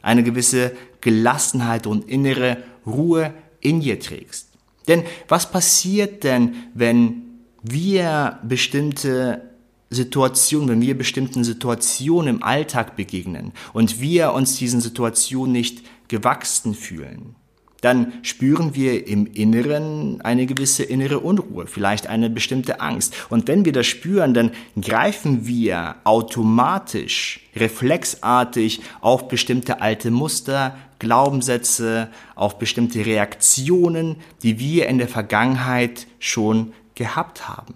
eine 0.01 0.23
gewisse 0.23 0.71
Gelassenheit 1.01 1.89
und 1.89 2.09
innere 2.09 2.59
Ruhe 2.87 3.35
in 3.61 3.81
dir 3.81 3.99
trägst. 3.99 4.51
Denn 4.87 5.03
was 5.27 5.51
passiert 5.51 6.23
denn, 6.23 6.55
wenn 6.73 7.25
wir 7.65 8.39
bestimmte 8.45 9.43
Situationen, 9.91 10.69
wenn 10.69 10.83
wir 10.83 10.97
bestimmten 10.97 11.43
Situationen 11.43 12.37
im 12.37 12.43
Alltag 12.45 12.95
begegnen 12.95 13.51
und 13.73 14.01
wir 14.01 14.35
uns 14.35 14.55
diesen 14.55 14.81
Situationen 14.81 15.51
nicht 15.51 15.83
gewachsen 16.07 16.75
fühlen? 16.75 17.35
Dann 17.83 18.13
spüren 18.23 18.75
wir 18.75 19.07
im 19.07 19.27
Inneren 19.27 20.21
eine 20.23 20.47
gewisse 20.47 20.85
innere 20.85 21.19
Unruhe, 21.19 21.67
vielleicht 21.67 22.07
eine 22.07 22.31
bestimmte 22.31 22.81
Angst. 22.81 23.15
Und 23.29 23.49
wenn 23.49 23.65
wir 23.65 23.73
das 23.73 23.87
spüren, 23.87 24.33
dann 24.33 24.53
greifen 24.81 25.47
wir 25.47 25.97
automatisch, 26.05 27.41
reflexartig 27.55 28.81
auf 29.01 29.29
bestimmte 29.29 29.81
alte 29.83 30.11
Muster, 30.11 30.77
Glaubenssätze, 31.01 32.09
auf 32.37 32.59
bestimmte 32.59 33.05
Reaktionen, 33.05 34.17
die 34.45 34.61
wir 34.61 34.87
in 34.87 34.99
der 34.99 35.09
Vergangenheit 35.09 36.07
schon 36.21 36.73
gehabt 36.95 37.49
haben. 37.49 37.75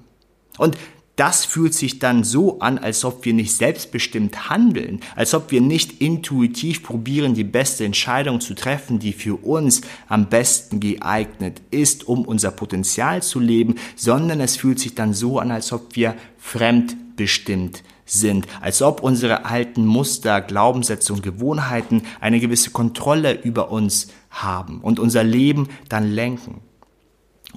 Und 0.57 0.79
das 1.17 1.47
fühlt 1.47 1.73
sich 1.75 1.99
dann 1.99 2.25
so 2.25 2.61
an, 2.61 2.79
als 2.79 3.05
ob 3.05 3.25
wir 3.25 3.33
nicht 3.33 3.57
selbstbestimmt 3.57 4.51
handeln, 4.51 5.01
als 5.17 5.33
ob 5.33 5.51
wir 5.51 5.63
nicht 5.63 6.03
intuitiv 6.03 6.83
probieren, 6.83 7.35
die 7.35 7.45
beste 7.45 7.87
Entscheidung 7.87 8.43
zu 8.43 8.55
treffen, 8.55 8.99
die 8.99 9.15
für 9.15 9.43
uns 9.43 9.81
am 10.09 10.29
besten 10.29 10.79
geeignet 10.79 11.63
ist, 11.71 12.07
um 12.07 12.27
unser 12.27 12.51
Potenzial 12.51 13.23
zu 13.23 13.41
leben, 13.41 13.77
sondern 13.97 14.41
es 14.41 14.57
fühlt 14.57 14.79
sich 14.79 14.95
dann 14.95 15.15
so 15.15 15.39
an, 15.39 15.51
als 15.51 15.73
ob 15.73 15.97
wir 15.97 16.15
fremdbestimmt 16.39 17.83
sind, 18.05 18.47
als 18.61 18.83
ob 18.83 19.03
unsere 19.03 19.47
alten 19.47 19.87
Muster, 19.87 20.43
Glaubenssätze 20.43 21.15
und 21.15 21.23
Gewohnheiten 21.23 22.03
eine 22.21 22.41
gewisse 22.41 22.71
Kontrolle 22.71 23.41
über 23.43 23.71
uns 23.71 24.09
haben 24.31 24.81
und 24.83 25.01
unser 25.01 25.25
Leben 25.25 25.69
dann 25.89 26.13
lenken. 26.13 26.61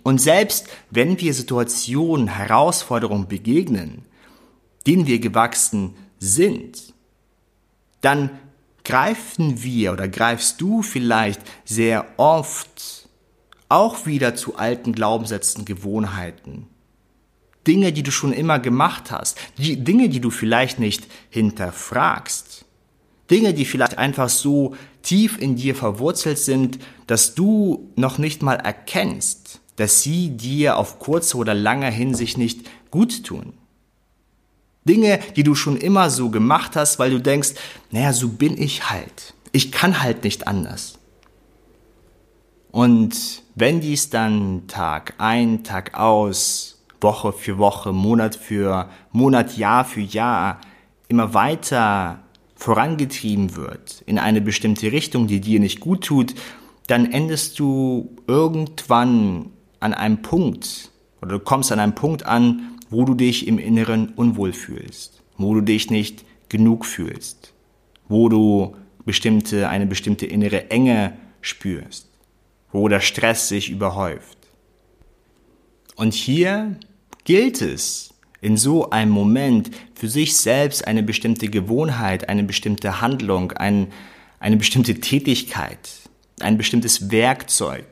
Und 0.03 0.19
selbst 0.19 0.67
wenn 0.89 1.19
wir 1.19 1.33
Situationen, 1.33 2.27
Herausforderungen 2.27 3.27
begegnen, 3.27 4.05
denen 4.87 5.07
wir 5.07 5.19
gewachsen 5.19 5.95
sind, 6.19 6.93
dann 8.01 8.29
greifen 8.83 9.61
wir 9.61 9.93
oder 9.93 10.07
greifst 10.07 10.61
du 10.61 10.81
vielleicht 10.81 11.41
sehr 11.65 12.05
oft 12.17 13.07
auch 13.67 14.05
wieder 14.07 14.35
zu 14.35 14.55
alten 14.55 14.93
Glaubenssätzen, 14.93 15.63
Gewohnheiten. 15.63 16.67
Dinge, 17.67 17.93
die 17.93 18.01
du 18.01 18.11
schon 18.11 18.33
immer 18.33 18.57
gemacht 18.57 19.11
hast, 19.11 19.37
die 19.57 19.83
Dinge, 19.83 20.09
die 20.09 20.21
du 20.21 20.31
vielleicht 20.31 20.79
nicht 20.79 21.05
hinterfragst. 21.29 22.65
Dinge, 23.29 23.53
die 23.53 23.65
vielleicht 23.65 23.99
einfach 23.99 24.29
so 24.29 24.75
tief 25.03 25.37
in 25.37 25.55
dir 25.55 25.75
verwurzelt 25.75 26.39
sind, 26.39 26.79
dass 27.05 27.35
du 27.35 27.91
noch 27.95 28.17
nicht 28.17 28.41
mal 28.41 28.55
erkennst, 28.55 29.61
dass 29.79 30.01
sie 30.01 30.31
dir 30.31 30.77
auf 30.77 30.99
kurze 30.99 31.37
oder 31.37 31.53
lange 31.53 31.89
Hinsicht 31.89 32.37
nicht 32.37 32.69
gut 32.91 33.23
tun. 33.23 33.53
Dinge, 34.83 35.19
die 35.37 35.43
du 35.43 35.55
schon 35.55 35.77
immer 35.77 36.09
so 36.09 36.29
gemacht 36.29 36.75
hast, 36.75 36.99
weil 36.99 37.11
du 37.11 37.19
denkst, 37.19 37.51
naja, 37.91 38.11
so 38.11 38.27
bin 38.27 38.61
ich 38.61 38.89
halt. 38.89 39.33
Ich 39.53 39.71
kann 39.71 40.01
halt 40.01 40.25
nicht 40.25 40.47
anders. 40.47 40.99
Und 42.71 43.43
wenn 43.55 43.79
dies 43.79 44.09
dann 44.09 44.67
Tag 44.67 45.13
ein, 45.17 45.63
Tag 45.63 45.97
aus, 45.97 46.83
Woche 46.99 47.31
für 47.31 47.57
Woche, 47.57 47.93
Monat 47.93 48.35
für 48.35 48.89
Monat, 49.11 49.57
Jahr 49.57 49.85
für 49.85 50.01
Jahr 50.01 50.59
immer 51.07 51.33
weiter 51.33 52.19
vorangetrieben 52.55 53.55
wird 53.55 54.03
in 54.05 54.19
eine 54.19 54.41
bestimmte 54.41 54.91
Richtung, 54.91 55.27
die 55.27 55.39
dir 55.39 55.61
nicht 55.61 55.79
gut 55.79 56.03
tut, 56.03 56.35
dann 56.87 57.09
endest 57.11 57.59
du 57.59 58.17
irgendwann 58.27 59.51
an 59.79 59.93
einem 59.93 60.21
Punkt 60.21 60.91
oder 61.21 61.31
du 61.33 61.39
kommst 61.39 61.71
an 61.71 61.79
einem 61.79 61.95
Punkt 61.95 62.25
an, 62.25 62.77
wo 62.89 63.05
du 63.05 63.13
dich 63.13 63.47
im 63.47 63.59
Inneren 63.59 64.09
unwohl 64.15 64.53
fühlst, 64.53 65.21
wo 65.37 65.53
du 65.53 65.61
dich 65.61 65.89
nicht 65.91 66.25
genug 66.49 66.85
fühlst, 66.85 67.53
wo 68.07 68.29
du 68.29 68.75
bestimmte, 69.05 69.69
eine 69.69 69.85
bestimmte 69.85 70.25
innere 70.25 70.71
Enge 70.71 71.17
spürst, 71.41 72.09
wo 72.71 72.87
der 72.87 72.99
Stress 72.99 73.47
sich 73.47 73.69
überhäuft. 73.69 74.37
Und 75.95 76.13
hier 76.13 76.77
gilt 77.25 77.61
es, 77.61 78.09
in 78.41 78.57
so 78.57 78.89
einem 78.89 79.11
Moment 79.11 79.69
für 79.95 80.07
sich 80.07 80.37
selbst 80.37 80.87
eine 80.87 81.03
bestimmte 81.03 81.49
Gewohnheit, 81.49 82.29
eine 82.29 82.43
bestimmte 82.43 83.01
Handlung, 83.01 83.51
ein, 83.51 83.87
eine 84.39 84.57
bestimmte 84.57 84.95
Tätigkeit, 84.95 85.89
ein 86.39 86.57
bestimmtes 86.57 87.11
Werkzeug 87.11 87.85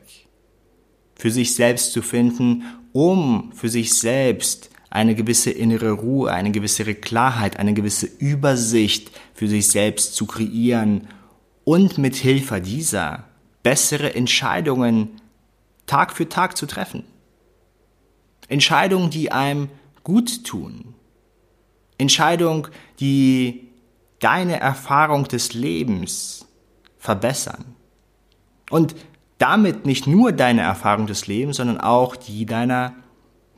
für 1.17 1.31
sich 1.31 1.55
selbst 1.55 1.93
zu 1.93 2.01
finden, 2.01 2.63
um 2.93 3.51
für 3.53 3.69
sich 3.69 3.97
selbst 3.97 4.69
eine 4.89 5.15
gewisse 5.15 5.51
innere 5.51 5.91
Ruhe, 5.91 6.31
eine 6.31 6.51
gewisse 6.51 6.83
Klarheit, 6.95 7.57
eine 7.57 7.73
gewisse 7.73 8.05
Übersicht 8.05 9.11
für 9.33 9.47
sich 9.47 9.67
selbst 9.67 10.15
zu 10.15 10.25
kreieren 10.25 11.07
und 11.63 11.97
mit 11.97 12.15
Hilfe 12.15 12.61
dieser 12.61 13.25
bessere 13.63 14.15
Entscheidungen 14.15 15.21
Tag 15.85 16.13
für 16.13 16.29
Tag 16.29 16.57
zu 16.57 16.65
treffen. 16.65 17.03
Entscheidungen, 18.47 19.09
die 19.09 19.31
einem 19.31 19.69
gut 20.03 20.45
tun. 20.45 20.93
Entscheidungen, 21.97 22.67
die 22.99 23.69
deine 24.19 24.59
Erfahrung 24.59 25.27
des 25.27 25.53
Lebens 25.53 26.45
verbessern 26.97 27.75
Und 28.69 28.95
damit 29.37 29.85
nicht 29.85 30.07
nur 30.07 30.31
deine 30.31 30.61
Erfahrung 30.61 31.07
des 31.07 31.27
Lebens, 31.27 31.57
sondern 31.57 31.79
auch 31.79 32.15
die 32.15 32.45
deiner 32.45 32.95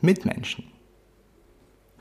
Mitmenschen. 0.02 0.66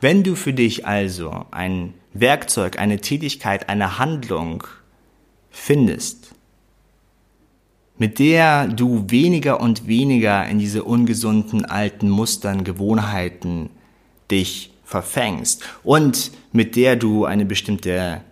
Wenn 0.01 0.23
du 0.23 0.35
für 0.37 0.53
dich 0.53 0.87
also 0.87 1.47
ein 1.51 1.95
Werkzeug, 2.13 2.79
eine 2.79 3.01
Tätigkeit, 3.01 3.69
eine 3.69 3.99
Handlung 3.99 4.65
findest, 5.51 6.35
mit 7.99 8.21
der 8.21 8.69
du 8.69 9.07
weniger 9.09 9.61
und 9.61 9.89
weniger 9.89 10.47
in 10.47 10.61
diese 10.61 10.85
ungesunden 10.85 11.65
alten 11.65 12.09
Mustern, 12.09 12.63
Gewohnheiten 12.63 13.71
dich 14.31 14.71
verfängst 14.85 15.65
und 15.83 16.31
mit 16.53 16.77
der 16.77 16.97
du 16.97 17.25
eine 17.25 17.45
bestimmte 17.45 18.23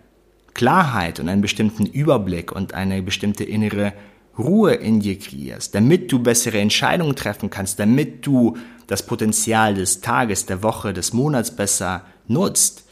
Klarheit 0.53 1.19
und 1.19 1.27
einen 1.27 1.41
bestimmten 1.41 1.85
Überblick 1.85 2.51
und 2.51 2.73
eine 2.73 3.01
bestimmte 3.01 3.43
innere 3.43 3.93
Ruhe 4.37 4.73
in 4.73 4.99
dir 4.99 5.17
kreierst, 5.17 5.73
damit 5.73 6.11
du 6.11 6.19
bessere 6.19 6.59
Entscheidungen 6.59 7.15
treffen 7.15 7.49
kannst, 7.49 7.79
damit 7.79 8.25
du 8.25 8.57
das 8.85 9.05
Potenzial 9.05 9.73
des 9.73 10.01
Tages, 10.01 10.45
der 10.45 10.63
Woche, 10.63 10.93
des 10.93 11.13
Monats 11.13 11.55
besser 11.55 12.05
nutzt, 12.27 12.85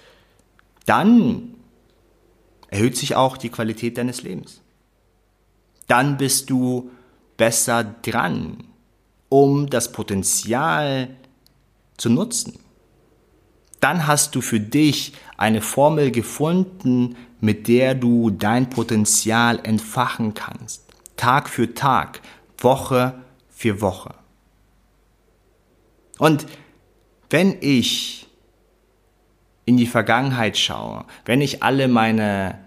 dann 0.86 1.56
erhöht 2.70 2.98
sich 2.98 3.16
auch 3.16 3.38
die 3.38 3.50
Qualität 3.50 3.98
deines 3.98 4.24
Lebens. 4.24 4.62
Dann 5.88 6.18
bist 6.18 6.50
du 6.50 6.92
besser 7.38 7.84
dran, 7.84 8.64
um 9.30 9.70
das 9.70 9.92
Potenzial 9.92 11.16
zu 11.98 12.10
nutzen. 12.10 12.60
Dann 13.80 14.08
hast 14.08 14.36
du 14.36 14.42
für 14.42 14.60
dich 14.60 15.14
eine 15.38 15.62
Formel 15.62 16.12
gefunden, 16.12 17.16
mit 17.40 17.68
der 17.68 17.94
du 17.94 18.32
dein 18.32 18.70
Potenzial 18.70 19.60
entfachen 19.64 20.34
kannst. 20.34 20.85
Tag 21.15 21.50
für 21.50 21.74
Tag, 21.74 22.22
Woche 22.57 23.15
für 23.50 23.81
Woche. 23.81 24.13
Und 26.17 26.45
wenn 27.29 27.57
ich 27.62 28.27
in 29.65 29.77
die 29.77 29.88
Vergangenheit 29.88 30.57
schaue, 30.57 31.05
wenn 31.25 31.41
ich 31.41 31.63
alle 31.63 31.88
meine 31.88 32.60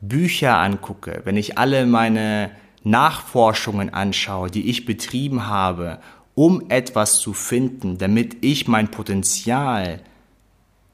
Bücher 0.00 0.58
angucke, 0.58 1.20
wenn 1.24 1.36
ich 1.36 1.58
alle 1.58 1.86
meine 1.86 2.52
Nachforschungen 2.82 3.92
anschaue, 3.92 4.50
die 4.50 4.70
ich 4.70 4.86
betrieben 4.86 5.46
habe, 5.46 6.00
um 6.34 6.70
etwas 6.70 7.18
zu 7.20 7.34
finden, 7.34 7.98
damit 7.98 8.42
ich 8.42 8.66
mein 8.66 8.90
Potenzial 8.90 10.00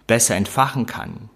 besser 0.06 0.34
entfachen 0.34 0.86
kann, 0.86 1.30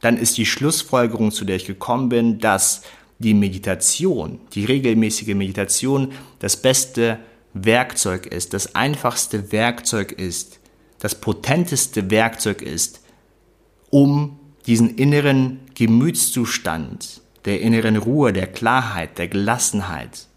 dann 0.00 0.16
ist 0.16 0.36
die 0.36 0.46
Schlussfolgerung, 0.46 1.32
zu 1.32 1.44
der 1.44 1.56
ich 1.56 1.66
gekommen 1.66 2.08
bin, 2.08 2.38
dass 2.38 2.82
die 3.22 3.34
Meditation, 3.34 4.40
die 4.52 4.66
regelmäßige 4.66 5.34
Meditation 5.34 6.12
das 6.40 6.56
beste 6.56 7.18
Werkzeug 7.54 8.26
ist, 8.26 8.52
das 8.52 8.74
einfachste 8.74 9.52
Werkzeug 9.52 10.12
ist, 10.12 10.60
das 10.98 11.14
potenteste 11.14 12.10
Werkzeug 12.10 12.62
ist, 12.62 13.00
um 13.90 14.38
diesen 14.66 14.96
inneren 14.96 15.60
Gemütszustand 15.74 17.22
der 17.44 17.60
inneren 17.60 17.96
Ruhe, 17.96 18.32
der 18.32 18.46
Klarheit, 18.46 19.18
der 19.18 19.28
Gelassenheit 19.28 20.28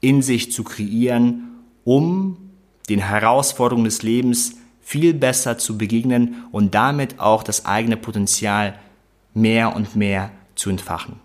in 0.00 0.22
sich 0.22 0.52
zu 0.52 0.64
kreieren, 0.64 1.62
um 1.84 2.36
den 2.88 3.00
Herausforderungen 3.00 3.84
des 3.84 4.02
Lebens 4.02 4.56
viel 4.80 5.14
besser 5.14 5.56
zu 5.56 5.78
begegnen 5.78 6.44
und 6.52 6.74
damit 6.74 7.20
auch 7.20 7.42
das 7.42 7.64
eigene 7.64 7.96
Potenzial 7.96 8.78
mehr 9.34 9.74
und 9.76 9.96
mehr 9.96 10.30
zu 10.56 10.68
entfachen. 10.68 11.20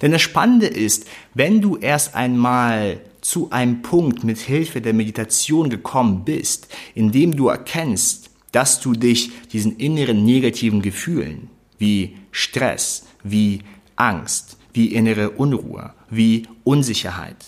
Denn 0.00 0.12
das 0.12 0.22
Spannende 0.22 0.66
ist, 0.66 1.06
wenn 1.34 1.60
du 1.60 1.76
erst 1.76 2.14
einmal 2.14 3.00
zu 3.20 3.50
einem 3.50 3.82
Punkt 3.82 4.24
mit 4.24 4.38
Hilfe 4.38 4.80
der 4.80 4.92
Meditation 4.92 5.70
gekommen 5.70 6.24
bist, 6.24 6.68
in 6.94 7.12
dem 7.12 7.36
du 7.36 7.48
erkennst, 7.48 8.30
dass 8.50 8.80
du 8.80 8.92
dich 8.92 9.30
diesen 9.48 9.76
inneren 9.76 10.24
negativen 10.24 10.82
Gefühlen 10.82 11.48
wie 11.78 12.16
Stress, 12.30 13.06
wie 13.22 13.60
Angst, 13.96 14.58
wie 14.72 14.88
innere 14.88 15.30
Unruhe, 15.30 15.94
wie 16.10 16.46
Unsicherheit, 16.64 17.44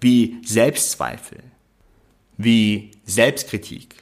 wie 0.00 0.36
Selbstzweifel, 0.44 1.38
wie 2.36 2.90
Selbstkritik, 3.04 3.96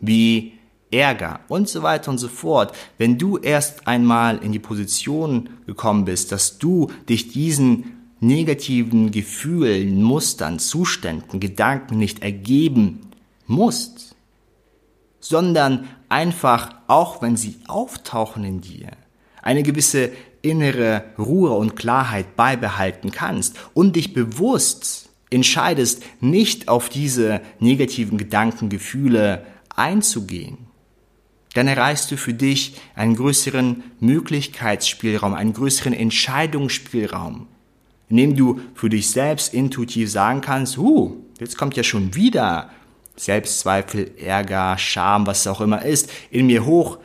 wie 0.00 0.55
Ärger 0.90 1.40
und 1.48 1.68
so 1.68 1.82
weiter 1.82 2.10
und 2.10 2.18
so 2.18 2.28
fort, 2.28 2.74
wenn 2.98 3.18
du 3.18 3.38
erst 3.38 3.86
einmal 3.88 4.38
in 4.38 4.52
die 4.52 4.58
Position 4.58 5.50
gekommen 5.66 6.04
bist, 6.04 6.32
dass 6.32 6.58
du 6.58 6.90
dich 7.08 7.28
diesen 7.28 7.96
negativen 8.20 9.10
Gefühlen, 9.10 10.02
Mustern, 10.02 10.58
Zuständen, 10.58 11.40
Gedanken 11.40 11.98
nicht 11.98 12.22
ergeben 12.22 13.10
musst, 13.46 14.14
sondern 15.20 15.88
einfach, 16.08 16.70
auch 16.86 17.20
wenn 17.20 17.36
sie 17.36 17.56
auftauchen 17.66 18.44
in 18.44 18.60
dir, 18.60 18.90
eine 19.42 19.62
gewisse 19.62 20.12
innere 20.42 21.04
Ruhe 21.18 21.50
und 21.50 21.76
Klarheit 21.76 22.36
beibehalten 22.36 23.10
kannst 23.10 23.56
und 23.74 23.96
dich 23.96 24.12
bewusst 24.12 25.08
entscheidest, 25.30 26.02
nicht 26.20 26.68
auf 26.68 26.88
diese 26.88 27.40
negativen 27.58 28.16
Gedanken, 28.16 28.68
Gefühle 28.68 29.44
einzugehen, 29.74 30.65
dann 31.56 31.68
erreichst 31.68 32.10
du 32.10 32.18
für 32.18 32.34
dich 32.34 32.74
einen 32.94 33.16
größeren 33.16 33.82
Möglichkeitsspielraum, 34.00 35.32
einen 35.32 35.54
größeren 35.54 35.94
Entscheidungsspielraum, 35.94 37.46
in 38.10 38.16
dem 38.16 38.36
du 38.36 38.60
für 38.74 38.90
dich 38.90 39.10
selbst 39.10 39.54
intuitiv 39.54 40.10
sagen 40.10 40.42
kannst, 40.42 40.76
uh, 40.76 41.16
jetzt 41.40 41.56
kommt 41.56 41.76
ja 41.76 41.82
schon 41.82 42.14
wieder 42.14 42.70
Selbstzweifel, 43.16 44.10
Ärger, 44.18 44.76
Scham, 44.76 45.26
was 45.26 45.46
auch 45.46 45.62
immer 45.62 45.82
ist, 45.82 46.10
in 46.30 46.46
mir 46.46 46.66
hoch. 46.66 46.98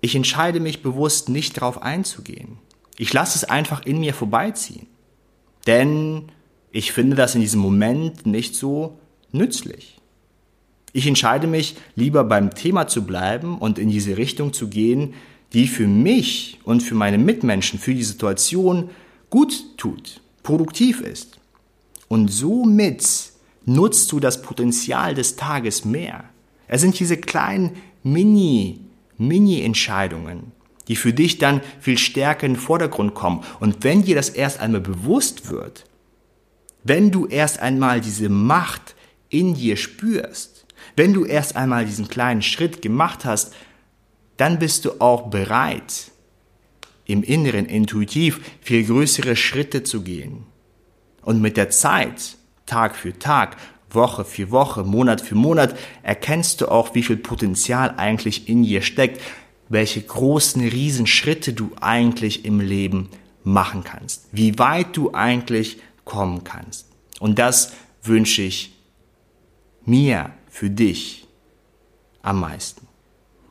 Ich 0.00 0.14
entscheide 0.14 0.60
mich 0.60 0.82
bewusst 0.82 1.28
nicht 1.28 1.56
darauf 1.56 1.82
einzugehen. 1.82 2.58
Ich 2.96 3.12
lasse 3.12 3.36
es 3.36 3.42
einfach 3.42 3.84
in 3.84 3.98
mir 3.98 4.14
vorbeiziehen. 4.14 4.86
Denn 5.66 6.26
ich 6.70 6.92
finde 6.92 7.16
das 7.16 7.34
in 7.34 7.40
diesem 7.40 7.60
Moment 7.60 8.24
nicht 8.24 8.54
so 8.54 9.00
nützlich. 9.32 9.93
Ich 10.96 11.08
entscheide 11.08 11.48
mich, 11.48 11.74
lieber 11.96 12.22
beim 12.22 12.54
Thema 12.54 12.86
zu 12.86 13.04
bleiben 13.04 13.58
und 13.58 13.80
in 13.80 13.90
diese 13.90 14.16
Richtung 14.16 14.52
zu 14.52 14.68
gehen, 14.68 15.14
die 15.52 15.66
für 15.66 15.88
mich 15.88 16.60
und 16.62 16.84
für 16.84 16.94
meine 16.94 17.18
Mitmenschen, 17.18 17.80
für 17.80 17.94
die 17.94 18.04
Situation 18.04 18.90
gut 19.28 19.76
tut, 19.76 20.20
produktiv 20.44 21.00
ist. 21.00 21.40
Und 22.06 22.28
somit 22.28 23.04
nutzt 23.66 24.12
du 24.12 24.20
das 24.20 24.40
Potenzial 24.40 25.16
des 25.16 25.34
Tages 25.34 25.84
mehr. 25.84 26.24
Es 26.68 26.80
sind 26.80 26.96
diese 26.96 27.16
kleinen 27.16 27.72
Mini, 28.04 28.78
Mini-Entscheidungen, 29.18 30.52
die 30.86 30.94
für 30.94 31.12
dich 31.12 31.38
dann 31.38 31.60
viel 31.80 31.98
stärker 31.98 32.46
in 32.46 32.52
den 32.52 32.60
Vordergrund 32.60 33.14
kommen. 33.14 33.42
Und 33.58 33.82
wenn 33.82 34.04
dir 34.04 34.14
das 34.14 34.28
erst 34.28 34.60
einmal 34.60 34.80
bewusst 34.80 35.50
wird, 35.50 35.86
wenn 36.84 37.10
du 37.10 37.26
erst 37.26 37.58
einmal 37.58 38.00
diese 38.00 38.28
Macht 38.28 38.94
in 39.28 39.54
dir 39.54 39.76
spürst, 39.76 40.53
wenn 40.96 41.12
du 41.12 41.24
erst 41.24 41.56
einmal 41.56 41.84
diesen 41.84 42.08
kleinen 42.08 42.42
Schritt 42.42 42.82
gemacht 42.82 43.24
hast, 43.24 43.54
dann 44.36 44.58
bist 44.58 44.84
du 44.84 45.00
auch 45.00 45.28
bereit, 45.30 46.10
im 47.06 47.22
Inneren 47.22 47.66
intuitiv 47.66 48.40
viel 48.60 48.84
größere 48.84 49.36
Schritte 49.36 49.82
zu 49.82 50.02
gehen. 50.02 50.46
Und 51.22 51.40
mit 51.40 51.56
der 51.56 51.70
Zeit, 51.70 52.36
Tag 52.66 52.96
für 52.96 53.18
Tag, 53.18 53.56
Woche 53.90 54.24
für 54.24 54.50
Woche, 54.50 54.84
Monat 54.84 55.20
für 55.20 55.34
Monat, 55.34 55.76
erkennst 56.02 56.60
du 56.60 56.68
auch, 56.68 56.94
wie 56.94 57.02
viel 57.02 57.16
Potenzial 57.16 57.94
eigentlich 57.96 58.48
in 58.48 58.64
dir 58.64 58.82
steckt, 58.82 59.20
welche 59.68 60.02
großen 60.02 60.66
Riesenschritte 60.66 61.52
du 61.52 61.70
eigentlich 61.80 62.44
im 62.44 62.60
Leben 62.60 63.08
machen 63.44 63.84
kannst, 63.84 64.26
wie 64.32 64.58
weit 64.58 64.96
du 64.96 65.12
eigentlich 65.12 65.78
kommen 66.04 66.44
kannst. 66.44 66.88
Und 67.20 67.38
das 67.38 67.72
wünsche 68.02 68.42
ich 68.42 68.74
mir 69.84 70.30
für 70.54 70.70
dich 70.70 71.26
am 72.22 72.38
meisten. 72.38 72.86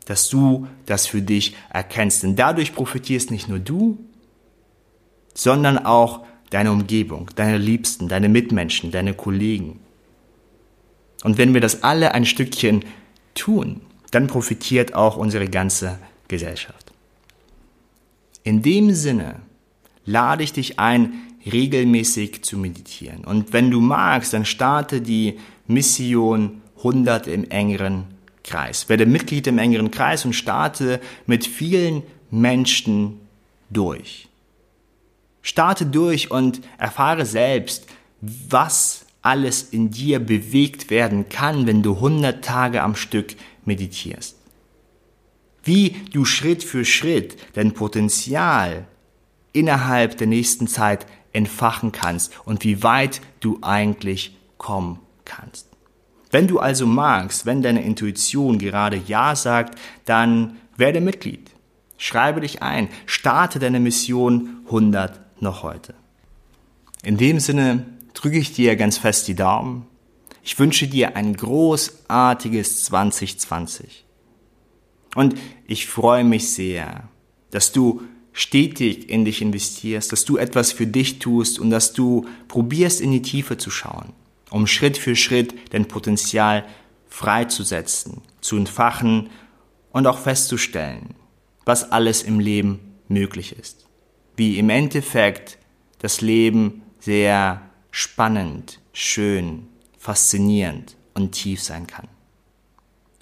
Dass 0.06 0.30
du 0.30 0.68
das 0.86 1.06
für 1.06 1.22
dich 1.22 1.54
erkennst. 1.70 2.24
Denn 2.24 2.38
dadurch 2.38 2.74
profitierst 2.74 3.30
nicht 3.30 3.50
nur 3.50 3.60
du, 3.60 4.00
sondern 5.34 5.86
auch 5.86 6.26
deine 6.50 6.72
Umgebung, 6.72 7.30
deine 7.36 7.58
Liebsten, 7.58 8.08
deine 8.08 8.30
Mitmenschen, 8.30 8.92
deine 8.92 9.14
Kollegen. 9.14 9.82
Und 11.26 11.38
wenn 11.38 11.54
wir 11.54 11.60
das 11.60 11.84
alle 11.84 12.14
ein 12.14 12.26
Stückchen 12.26 12.86
tun, 13.36 13.82
dann 14.12 14.28
profitiert 14.28 14.94
auch 14.94 15.18
unsere 15.18 15.50
ganze 15.50 16.00
Gesellschaft. 16.30 16.94
In 18.46 18.62
dem 18.62 18.94
Sinne 18.94 19.42
lade 20.06 20.44
ich 20.44 20.54
dich 20.54 20.80
ein, 20.80 21.14
regelmäßig 21.46 22.46
zu 22.46 22.58
meditieren. 22.58 23.26
Und 23.26 23.52
wenn 23.52 23.72
du 23.72 23.82
magst, 23.82 24.32
dann 24.32 24.46
starte 24.46 25.02
die 25.02 25.38
Mission 25.68 26.62
100 26.84 27.28
im 27.28 27.50
engeren 27.50 28.06
Kreis. 28.44 28.90
Werde 28.90 29.06
Mitglied 29.06 29.48
im 29.48 29.58
engeren 29.58 29.92
Kreis 29.92 30.26
und 30.26 30.34
starte 30.34 31.00
mit 31.26 31.46
vielen 31.46 32.04
Menschen 32.30 33.20
durch. 33.70 34.28
Starte 35.42 35.86
durch 35.86 36.32
und 36.32 36.62
erfahre 36.78 37.26
selbst, 37.26 37.88
was 38.22 39.06
alles 39.22 39.64
in 39.64 39.90
dir 39.90 40.20
bewegt 40.20 40.90
werden 40.90 41.30
kann, 41.30 41.66
wenn 41.66 41.82
du 41.82 41.96
100 41.96 42.44
Tage 42.44 42.82
am 42.82 42.96
Stück 42.96 43.36
meditierst. 43.66 44.38
Wie 45.64 45.96
du 46.12 46.26
Schritt 46.26 46.64
für 46.64 46.84
Schritt 46.84 47.38
dein 47.54 47.74
Potenzial 47.74 48.86
innerhalb 49.54 50.18
der 50.18 50.28
nächsten 50.28 50.68
Zeit 50.68 51.06
entfachen 51.32 51.92
kannst 51.92 52.34
und 52.46 52.64
wie 52.64 52.84
weit 52.84 53.22
du 53.40 53.60
eigentlich 53.62 54.36
kommen 54.58 55.00
kannst. 55.24 55.73
Wenn 56.34 56.48
du 56.48 56.58
also 56.58 56.88
magst, 56.88 57.46
wenn 57.46 57.62
deine 57.62 57.84
Intuition 57.84 58.58
gerade 58.58 59.00
Ja 59.06 59.36
sagt, 59.36 59.78
dann 60.06 60.58
werde 60.76 61.00
Mitglied. 61.00 61.52
Schreibe 61.98 62.42
dich 62.42 62.64
ein, 62.64 62.90
starte 63.06 63.60
deine 63.60 63.80
Mission 63.80 64.62
100 64.66 65.42
noch 65.44 65.62
heute. 65.62 65.94
In 67.04 67.18
dem 67.18 67.40
Sinne 67.40 67.86
drücke 68.16 68.40
ich 68.40 68.52
dir 68.52 68.76
ganz 68.78 68.98
fest 68.98 69.28
die 69.28 69.36
Daumen. 69.36 69.86
Ich 70.42 70.58
wünsche 70.58 70.88
dir 70.88 71.16
ein 71.16 71.36
großartiges 71.36 72.86
2020. 72.86 74.04
Und 75.14 75.36
ich 75.68 75.86
freue 75.86 76.24
mich 76.24 76.52
sehr, 76.52 77.10
dass 77.52 77.74
du 77.74 78.02
stetig 78.32 79.08
in 79.08 79.24
dich 79.24 79.44
investierst, 79.44 80.12
dass 80.12 80.26
du 80.26 80.38
etwas 80.38 80.72
für 80.72 80.88
dich 80.88 81.20
tust 81.20 81.60
und 81.60 81.70
dass 81.70 81.94
du 81.94 82.26
probierst 82.48 83.02
in 83.02 83.12
die 83.12 83.22
Tiefe 83.22 83.60
zu 83.60 83.70
schauen, 83.70 84.14
um 84.54 84.68
Schritt 84.68 85.00
für 85.00 85.16
Schritt 85.16 85.74
dein 85.74 85.88
Potenzial 85.88 86.64
freizusetzen, 87.08 88.22
zu 88.40 88.56
entfachen 88.56 89.32
und 89.92 90.06
auch 90.06 90.20
festzustellen, 90.20 91.16
was 91.66 91.92
alles 91.92 92.22
im 92.22 92.40
Leben 92.40 92.80
möglich 93.08 93.58
ist. 93.58 93.88
Wie 94.36 94.60
im 94.60 94.70
Endeffekt 94.70 95.58
das 95.98 96.22
Leben 96.22 96.84
sehr 97.00 97.64
spannend, 97.90 98.80
schön, 98.94 99.68
faszinierend 99.98 100.98
und 101.16 101.32
tief 101.32 101.60
sein 101.60 101.88
kann. 101.88 102.08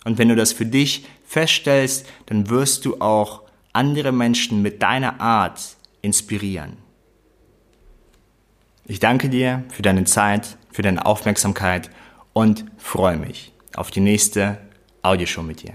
Und 0.03 0.17
wenn 0.17 0.27
du 0.27 0.35
das 0.35 0.51
für 0.51 0.65
dich 0.65 1.05
feststellst, 1.23 2.05
dann 2.25 2.49
wirst 2.49 2.83
du 2.83 2.99
auch 2.99 3.43
andere 3.71 4.11
Menschen 4.11 4.61
mit 4.61 4.81
deiner 4.81 5.21
Art 5.21 5.77
inspirieren. 6.01 6.75
Ich 8.85 8.99
danke 8.99 9.29
dir 9.29 9.63
für 9.69 9.81
deine 9.81 10.03
Zeit, 10.03 10.57
für 10.71 10.81
deine 10.81 11.05
Aufmerksamkeit 11.05 11.89
und 12.33 12.65
freue 12.77 13.17
mich 13.17 13.53
auf 13.75 13.91
die 13.91 13.99
nächste 13.99 14.57
Audioshow 15.01 15.43
mit 15.43 15.63
dir. 15.63 15.73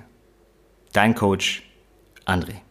Dein 0.92 1.14
Coach 1.14 1.62
André. 2.24 2.65